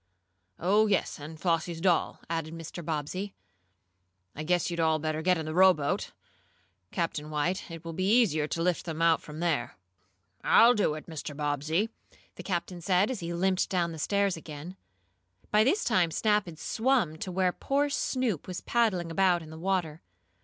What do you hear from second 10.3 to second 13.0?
"I'll do it, Mr. Bobbsey," the captain